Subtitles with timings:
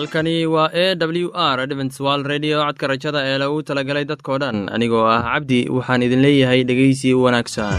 [0.00, 5.04] halkani waa e w r adventswal redio codka rajada ee lagu talagalay dadkoo dhan anigoo
[5.14, 7.76] ah cabdi waxaan idin leeyahay dhegeysi wanaagsan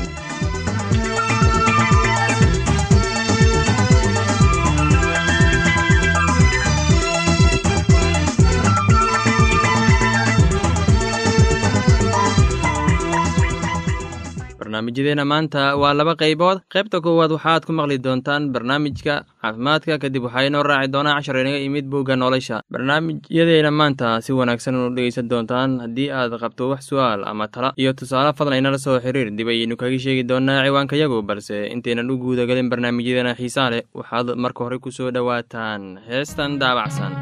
[14.82, 16.62] barnaamijyadeena maanta waa laba qaybood.
[16.74, 21.60] Qaybta koowaad waxaad ku maqli doontaan barnaamijka caafimaadka kadib waxaa inoo raaci doonaa cashar inaga
[21.62, 22.62] imid bugga nolosha.
[22.72, 27.74] Barnaamijyadeena maanta si wanaagsan u dhegeysan doontaan haddii aad qabto wax su'aal ama tala.
[27.78, 32.18] Iyo tusaale fadlan inala soo xiriir dib ayaynu kaga sheegi doonaa ciwaankayagu balse intaynan u
[32.18, 36.00] guudagelin barnaamijyadeena xiisaa leh waxaad marka hore ku soo dhowaataan.
[36.10, 37.14] Heestan daabacsan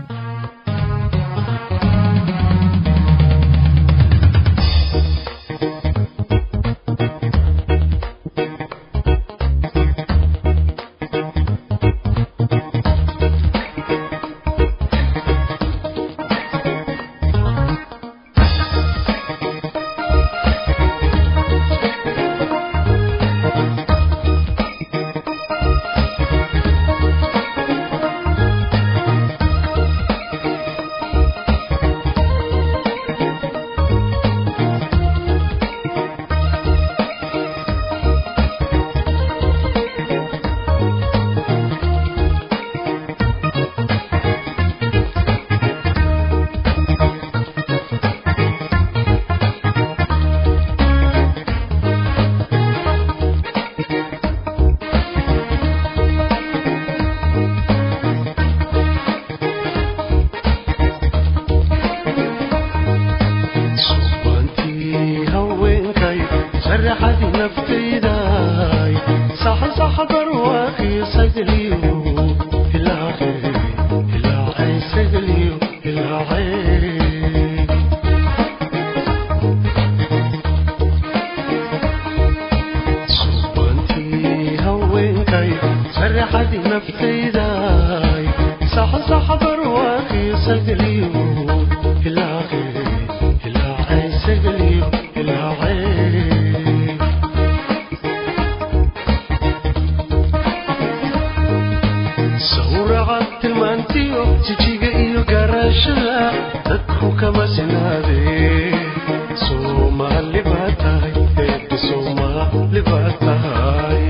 [103.60, 106.18] maantiyo jijiga iyo garaashada
[106.70, 108.20] dadku kama sinaade
[109.46, 111.16] soomaali baa tahay
[111.46, 114.08] eebbi soomaali baa tahay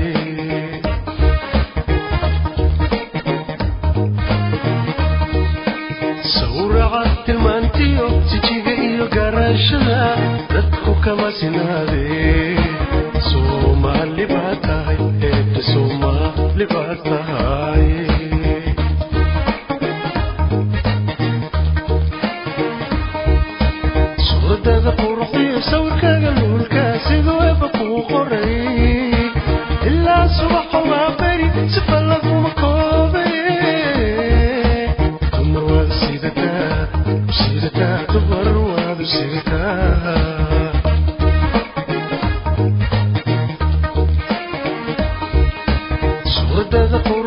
[6.34, 10.00] sawraca tilmaantiyo jijiga iyo garaashada
[10.52, 12.04] dadku kama sinaade
[46.70, 47.19] there's a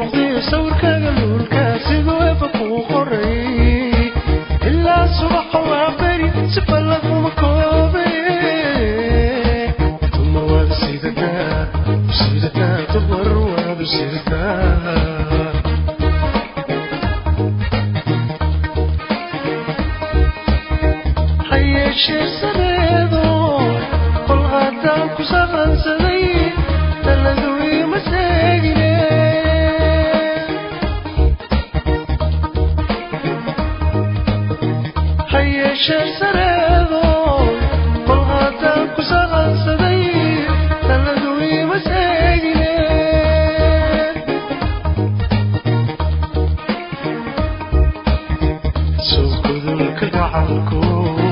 [50.85, 51.22] Oh.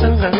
[0.00, 0.39] 生很。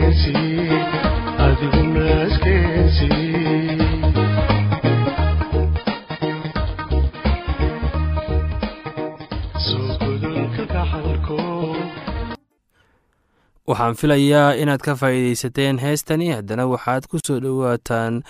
[13.81, 16.27] waxaan filayaa inaad ka faa'iidaysateen heestani.
[16.37, 18.21] Haddana waxaad ku soo dhowaataan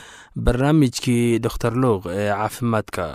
[0.46, 3.06] barnaamijkii doktor luuq ee caafimaadka.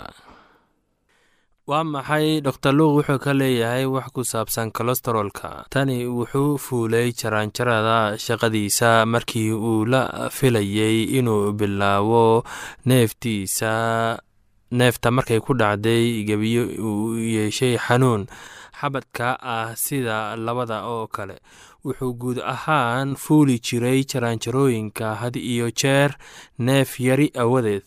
[1.67, 2.41] Waa maxay?
[2.47, 9.51] Doktor luuq wuxuu ka leeyahay wax ku saabsan kolestarolka tani wuxuu fuulay jaraanjarada shaqadiisa markii
[9.51, 12.43] uu la filayey inuu bilaabo
[12.85, 13.71] neeftiisa
[14.77, 18.27] neefta markay ku dhacday gebiyo uu yeeshay xanuun
[18.79, 21.35] xabadka ah sida labada oo kale
[21.87, 26.11] wuxuu guud ahaan fuuli jiray jaraanjarooyinka had iyo jeer
[26.59, 27.83] neef yari awadeed.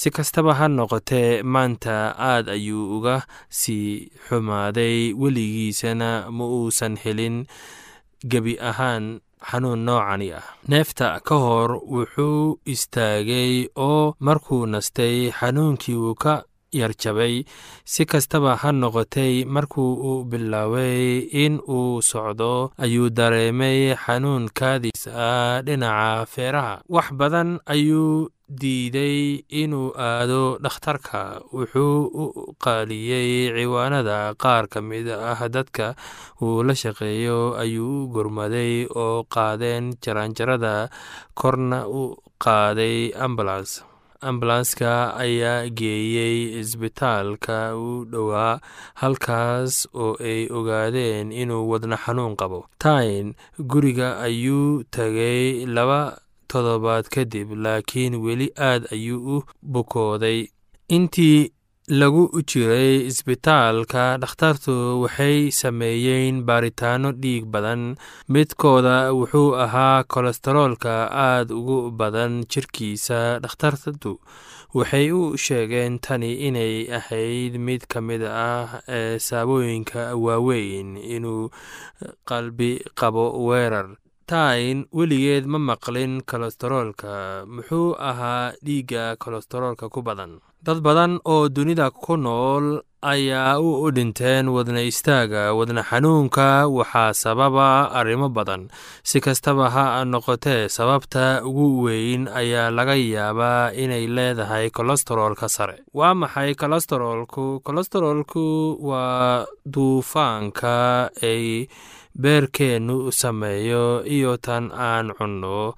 [0.00, 1.94] Si kastaba ha noqotee maanta
[2.30, 3.16] aad ayuu uga
[3.60, 7.36] sii xumaaday weligiisana ma uusan helin
[8.30, 9.04] gebi ahaan
[9.50, 10.42] xanuun noocani ah.
[10.70, 13.54] Neefta ka hor wuxuu istaagay
[13.88, 16.34] oo markuu nastay xanuunkii uu ka
[16.80, 17.44] yarjabay
[17.84, 26.26] si kastaba ha noqotay markuu uu bilaabay in uu socdo ayuu dareemay xanuunkaadiis ah dhinaca
[26.32, 26.74] feeraha.
[26.88, 32.24] Wax badan ayuu diiday inuu aado dhakhtarka wuxuu u
[32.64, 35.86] qaaliyey ciwaanada qaar ka mid ah dadka
[36.42, 40.74] uu la shaqeeyo ayuu u gurmaday oo qaadeen jaraanjarada
[41.40, 42.02] korna u
[42.44, 43.72] qaaday ambulans
[44.28, 48.60] ambulanska ayaa geeyey isbitaalka u dhowaa
[49.00, 52.58] halkaas oo ay ogaadeen inuu wadno xanuun qabo.
[52.78, 53.34] Tain
[53.70, 56.00] guriga ayuu tagay laba
[56.50, 60.40] toddobaad kadib laakiin weli aad ayuu u bukooday.
[60.88, 61.52] Intii
[61.88, 67.96] lagu jiray isbitaalka dhakhtartu waxay sameeyeen baaritaano dhiig badan.
[68.28, 73.40] Midkooda wuxuu ahaa kolestaroolka aad ugu badan jirkiisa.
[73.42, 74.20] Dhakhtartu
[74.74, 81.50] waxay u sheegeen tani inay ahayd mid ka mid ah ee saabooyinka waaweyn inuu
[82.28, 83.88] qalbi qabo weerar
[84.26, 87.44] tain weligeed ma maqlin kolestaroolka.
[87.46, 90.40] Muxuu ahaa dhiigga kolestaroolka ku badan.
[90.62, 92.66] Dad badan oo dunida ku nool
[93.02, 96.70] ayaa u dhinteen wadna istaaga wadna xanuunka.
[96.70, 98.70] Waxaa sababa arrimo badan.
[99.02, 105.82] Si kastaba ha noqotee sababta ugu weyn ayaa laga yaabaa inay leedahay kolestaroolka sare.
[105.98, 107.58] Waa maxay kolestaroolku?
[107.66, 111.66] Kolestaroolku waa duufaanka ay
[112.22, 115.74] beerkeennu sameeyo iyo tan aan cunno.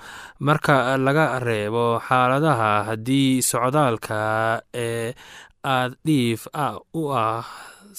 [0.46, 4.18] Marka laga reebo xaaladaha haddii socdaalka
[4.74, 5.14] ee
[5.64, 6.42] aad dhiif
[7.00, 7.44] u ah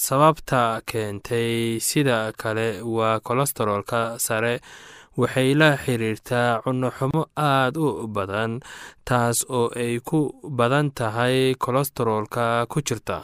[0.06, 4.54] sababta keentay sida kale waa kolestaroolka sare.
[5.20, 8.52] Waxay la xiriirtaa cunnoxumo aad u badan
[9.08, 10.18] taas oo ay ku
[10.58, 13.18] badan tahay kolestaroolka ku jirta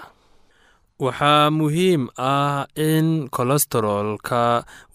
[1.05, 3.07] waxaa muhiim ah in
[3.37, 4.43] kolestaroolka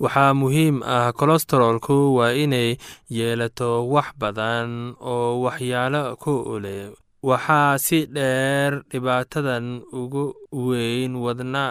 [0.04, 2.70] waxaa muhiim ah kolestaroolku waa inay
[3.18, 4.70] yeelato wax badan
[5.14, 6.34] oo waxyaalo ku
[6.64, 6.88] leh
[7.30, 9.66] waxaa si dheer dhibaatadan
[10.00, 10.26] ugu
[10.68, 11.64] weyn wadna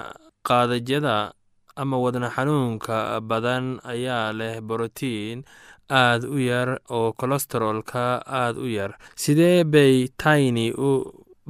[0.48, 1.16] qaadajyada
[1.80, 2.96] ama wadna xanuunka
[3.30, 5.38] badan ayaa leh borotiin
[6.02, 8.02] aad u yar oo kolestaroolka
[8.40, 8.92] aad u yar.
[9.22, 10.90] Sidee bay tayni u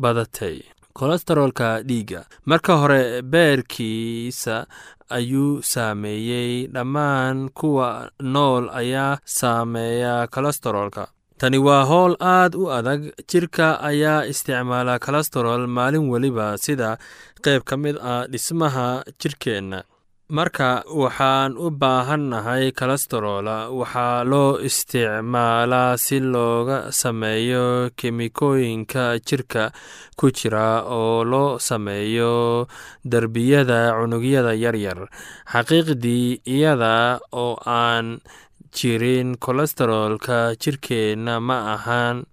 [0.03, 0.57] badatay
[0.99, 2.21] kolestaroolka dhiigga.
[2.47, 4.67] Marka hore beerkiisa
[5.11, 6.67] ayuu saameeyey.
[6.75, 11.09] Dhammaan kuwa nool ayaa saameeya kolestaroolka.
[11.39, 13.03] Tani waa howl aad u adag.
[13.31, 16.97] Jirka ayaa isticmaala kolestarool maalin weliba sida
[17.45, 19.83] qayb ka mid ah dhismaha jirkeenna
[20.29, 29.71] marka waxaan u baahannahay kolestarola waxaa loo isticmaalaa si looga sameeyo kemikooyinka jirka
[30.19, 32.67] ku jira oo loo sameeyo
[33.07, 35.07] derbiyada cunugyada yaryar.
[35.53, 38.19] Xaqiiqdii iyada oo aan
[38.79, 42.25] jirin kolestaroolka jirkeenna ma ahaan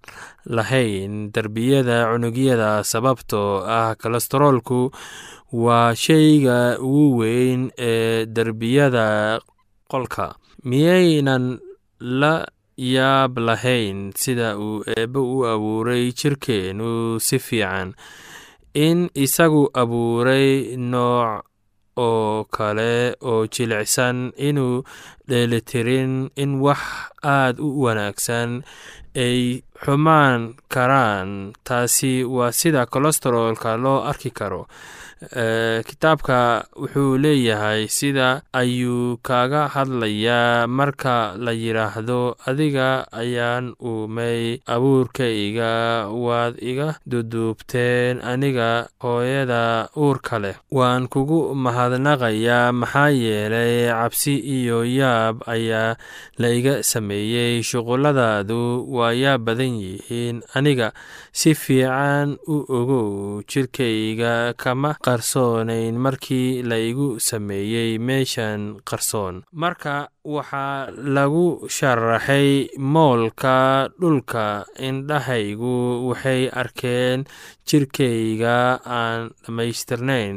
[0.56, 1.32] lahayn.
[1.34, 4.80] Derbiyada cunugyada sababtoo ah kolestaroolku
[5.64, 9.40] waa shayga ugu weyn ee derbiyada
[9.90, 10.26] qolka.
[10.68, 11.58] Miyaynan
[12.00, 12.34] la
[12.76, 17.94] yaab lahayn sida uu eebbe u abuuray jirkeennu si fiican.
[18.74, 21.44] In isagu abuuray nooc
[21.96, 24.84] oo kale oo jilicsan inuu
[25.28, 26.80] dheelitirin in wax
[27.22, 28.62] aad u wanaagsan
[29.24, 31.52] ay xumaan karaan.
[31.66, 34.66] Taasi waa sida kolestaroolka loo arki karo
[35.84, 40.66] kitaabka wuxuu leeyahay sida ayuu kaga hadlayaa.
[40.66, 50.56] Marka la yidhaahdo adiga ayaan uumay abuurkayga waad iga duduubteen aniga hooyada uurka leh.
[50.70, 55.96] Waan kugu mahadnaqayaa maxaa yeelay cabsi iyo yaab ayaa
[56.38, 57.62] la iga sameeyey.
[57.62, 60.42] Shuqulladaadu waa yaab badan yihiin.
[60.54, 60.92] Aniga
[61.32, 69.34] si fiican u ogow jirkayga kama qarsoonayn markii la igu sameeyey meeshan qarsoon.
[69.62, 69.96] Marka
[70.34, 71.46] waxaa lagu
[71.76, 72.48] sharaxay
[72.94, 73.56] moolka
[74.00, 74.46] dhulka
[74.88, 75.74] indhahaygu
[76.08, 77.18] waxay arkeen
[77.68, 78.56] jirkayga
[78.98, 80.36] aan dhammaystirnayn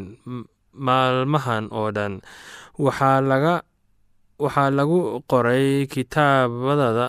[0.85, 2.13] maalmahan oo dhan.
[2.83, 4.99] Waxaa lagu
[5.31, 7.07] qoray kitaabadada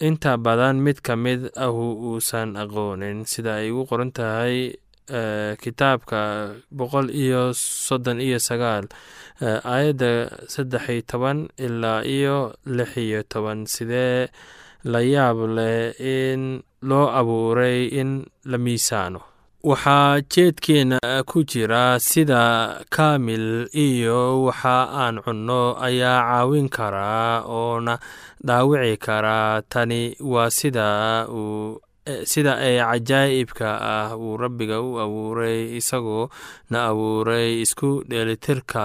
[0.00, 4.72] inta badan mid ka mid ahu uusan aqoonin sida ay ugu qoran tahay
[5.62, 6.20] kitaabka
[6.78, 8.86] boqol iyo soddon iyo sagaal
[9.40, 10.10] aayadda
[10.52, 12.36] saddex iyo toban ilaa iyo
[12.66, 14.28] lix iyo toban sidee
[14.84, 19.20] la yaab leh in loo abuuray in la miisaano?
[19.60, 20.98] Waxaa jeedkeenna
[21.28, 27.98] ku jira sida kaamil iyo waxa aan cunno ayaa caawin karaa oona
[28.46, 29.60] dhaawici karaa.
[29.68, 30.88] Tani waa sida
[31.28, 31.76] uu
[32.32, 36.28] sida ay cajaa'ibka ah uu rabbiga u abuuray isagoo
[36.70, 38.84] na abuuray isku dheelitirka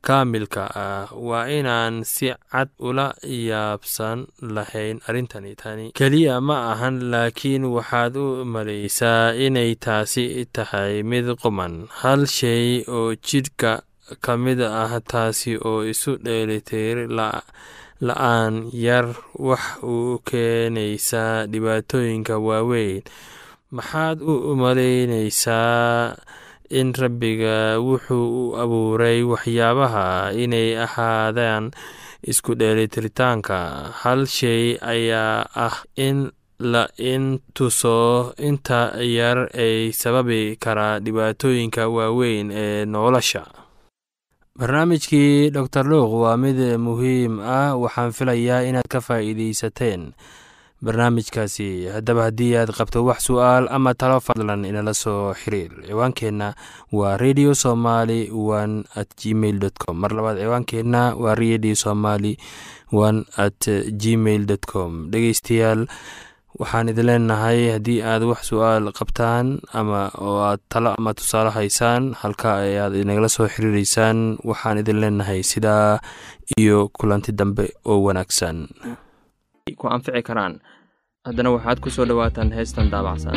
[0.00, 1.04] kaamilka ah.
[1.12, 5.86] Waa inaan si cad ula yaabsan lahayn arrintani tani.
[5.92, 11.74] Keliya ma ahan laakiin waxaad u malaysaa inay taasi tahay mid quman.
[12.00, 13.84] Hal shay oo jidhka
[14.24, 16.96] ka mid ah taasi oo isu dheelitir
[18.00, 19.06] la'aan yar
[19.38, 23.02] wax u keenaysaa dhibaatooyinka waaweyn.
[23.76, 26.16] Maxaad u malaynaysaa
[26.70, 31.70] in rabbiga wuxuu u abuuray waxyaabaha inay ahaadaan
[32.30, 33.58] isku dheelitiritaanka.
[34.02, 36.30] Hal shay ayaa ah in
[36.60, 43.42] la in tuso inta yar ay sababi karaa dhibaatooyinka waaweyn ee nolosha
[44.58, 50.12] barnaamijkii doctor luuq waa mid muhiim ah waxaan filayaa inaad ka faa'iidaysateen.
[50.80, 55.70] Barnaamijkaasi haddaba haddii aad qabto wax su'aal ama talo fadlan inala soo xiriir.
[55.86, 56.54] Ciwaankeenna
[56.92, 59.96] waa radio somaly one at gmail com.
[60.00, 62.36] Mar labaad ciwaankeenna waa radio somaly
[62.92, 63.60] one at
[63.92, 65.10] gmail com.
[65.12, 65.86] Dhegeystayaal
[66.58, 69.46] waxaan idin leenahay haddii aad wax su'aal qabtaan
[69.80, 74.18] ama oo aad talo ama tusaale haysaan halka ayaad inagala soo xiriireysaan
[74.50, 76.00] waxaan idin leenahay sidaa
[76.60, 78.56] iyo kulanti dambe oo wanaagsan.
[79.80, 80.54] Ku anfici karaan.
[81.26, 83.36] Haddana waxaad ku soo dhowaataan heestan daabacsan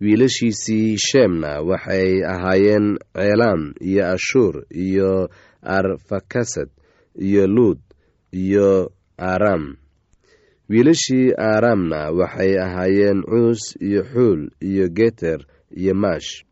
[0.00, 5.28] wiilashiisii sheemna waxay ahaayeen ceelaam iyo ashuur iyo
[5.62, 6.68] arfakasad
[7.18, 7.78] iyo luud
[8.32, 9.76] iyo aaraam
[10.70, 15.40] wiilashii aaraamna waxay ahaayeen cuus iyo xuul iyo geter
[15.76, 16.44] iyo maash.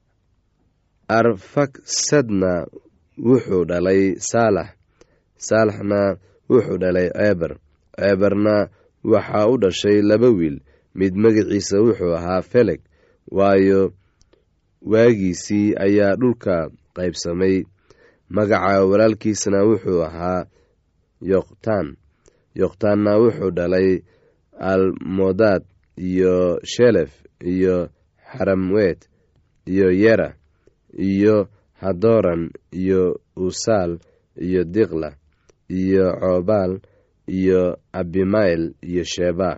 [1.09, 2.67] Arfaksadna
[3.19, 4.69] wuxuu dhalay saalax.
[5.37, 6.17] Saalaxna
[6.51, 7.53] wuxuu dhalay ceeber.
[7.99, 8.69] Ceeberna
[9.05, 10.61] waxaa u dhashay laba wiil.
[10.95, 12.81] Mid magaciisa wuxuu ahaa feleg
[13.37, 13.81] waayo
[14.83, 16.55] waagiisii ayaa dhulka
[16.97, 17.57] qaybsamay.
[18.35, 20.47] Magaca walaalkiisna wuxuu ahaa
[21.31, 21.89] yoqtaan.
[22.61, 23.89] Yoqtaanna wuxuu dhalay
[24.71, 25.63] almodaad
[26.09, 26.35] iyo
[26.73, 27.11] shelef
[27.53, 27.77] iyo
[28.33, 29.01] xaramwet
[29.67, 30.29] iyo yera
[31.11, 31.49] iyo
[31.81, 33.99] hadoran iyo usaal
[34.47, 35.11] iyo diqla
[35.69, 36.73] iyo coobaal
[37.39, 37.61] iyo
[37.93, 39.51] abimael iyo sheba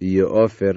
[0.00, 0.76] iyo ofer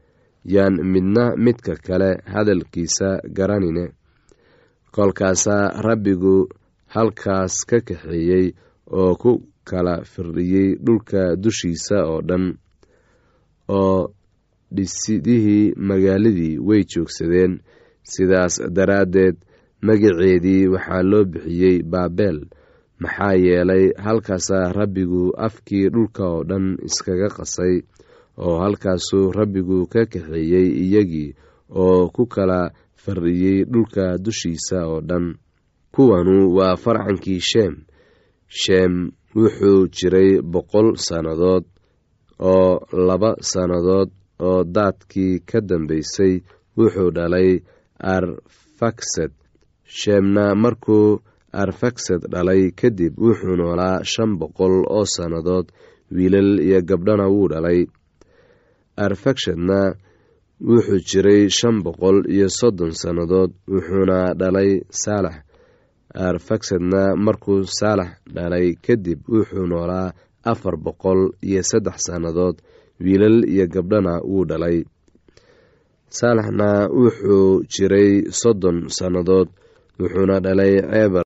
[0.45, 3.85] yaan midna midka kale hadalkiisa garanine.
[4.91, 6.49] Kolkaasaa rabbigu
[6.93, 8.45] halkaas ka kaxeeyey
[8.99, 9.31] oo ku
[9.69, 12.45] kala firdhiyey dhulka dushiisa oo dhan
[13.69, 14.13] oo
[14.75, 17.53] dhisidihii magaaladii way joogsadeen.
[18.11, 19.35] Sidaas daraaddeed
[19.87, 22.37] magaceedii waxaa loo bixiyey baabel
[23.01, 27.75] maxaa yeelay halkaasaa rabbigu afkii dhulka oo dhan iskaga qasay
[28.45, 31.29] oo halkaasuu rabbigu ka kaxeeyey iyagii
[31.83, 32.59] oo ku kala
[33.03, 35.25] fardhiyey dhulka dushiisa oo dhan.
[35.95, 37.73] Kuwanu waa farcankii sheem.
[38.61, 38.93] Sheem
[39.35, 41.65] wuxuu jiray boqol sannadood
[42.51, 44.09] oo laba sannadood
[44.47, 46.33] oo daadkii ka dambeysay
[46.77, 47.49] wuxuu dhalay
[48.15, 49.31] arfaksad.
[49.99, 51.19] Sheemna markuu
[51.61, 55.67] arfaksad dhalay kadib wuxuu noolaa shan boqol oo sannadood
[56.15, 57.79] wiilal iyo gabdhana wuu dhalay
[59.05, 59.79] arfakshadna
[60.69, 64.71] wuxuu jiray shan boqol iyo soddon sannadood wuxuuna dhalay
[65.03, 65.35] saalax.
[66.27, 70.09] Arfaksadna markuu saalax dhalay kadib wuxuu noolaa
[70.51, 72.55] afar boqol iyo saddex sannadood
[73.03, 74.77] wiilal iyo gabdhana wuu dhalay.
[76.17, 78.11] Saalaxna wuxuu jiray
[78.41, 79.49] soddon sannadood
[79.99, 81.23] wuxuuna dhalay ceebar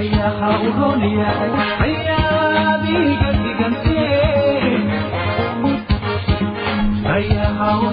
[0.00, 0.70] ayaha u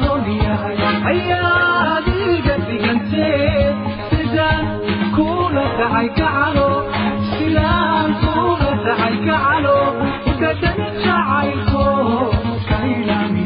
[0.05, 0.77] roonyahay
[1.11, 3.75] ayaadii gardiganteed
[4.11, 4.65] sidaan
[5.15, 6.69] kuula dhacay kacalo
[7.31, 9.77] sidaan kuula dhacay kacalo
[10.41, 11.85] gadan jacaylko
[12.69, 13.45] ka ilaami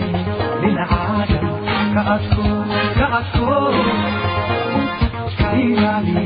[0.63, 1.45] lilcaalam
[1.95, 2.47] ka adko
[2.99, 3.57] ka adko
[5.39, 6.25] ka ilaami